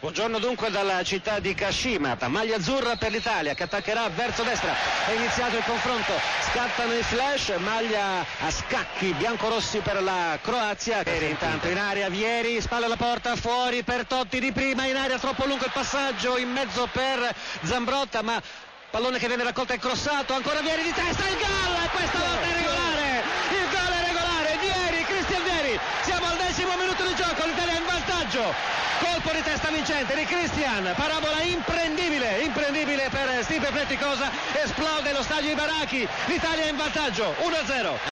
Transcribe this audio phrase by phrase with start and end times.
[0.00, 4.72] Buongiorno dunque dalla città di Kashima, maglia azzurra per l'Italia che attaccherà verso destra.
[5.08, 6.12] È iniziato il confronto,
[6.52, 11.02] scattano i flash, maglia a scacchi biancorossi per la Croazia.
[11.02, 15.18] Vieri intanto in aria, Vieri, spalla alla porta, fuori per Totti di prima, in aria
[15.18, 17.34] troppo lungo il passaggio, in mezzo per
[17.64, 18.40] Zambrotta, ma
[18.92, 21.74] pallone che viene raccolto e crossato, ancora Vieri di testa, il gol!
[21.84, 23.22] E questa volta è regolare!
[23.50, 27.78] Il gol è regolare, Vieri, Cristian Vieri, siamo al decimo minuto di gioco, l'Italia è
[27.78, 28.87] in vantaggio.
[28.98, 35.50] Colpo di testa vincente di Cristian, parabola imprendibile, imprendibile per Steve Pleticosa, esplode lo stadio
[35.52, 37.98] Ibaraki, l'Italia è in vantaggio, 1-0.